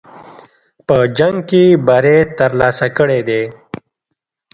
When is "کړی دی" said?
2.97-3.41